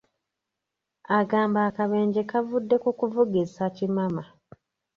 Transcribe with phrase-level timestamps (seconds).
[1.19, 4.23] Agamba akabenje kavudde ku kuvugisa kimama.